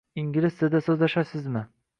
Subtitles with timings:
[0.21, 1.67] Ingliz tilida so'zlashasizmi?